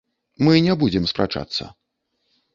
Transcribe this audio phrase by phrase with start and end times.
[0.47, 1.71] Мы не будзем спрачацца.